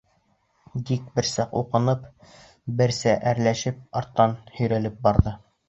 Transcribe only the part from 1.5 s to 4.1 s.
уҡынып, берсә әрләшеп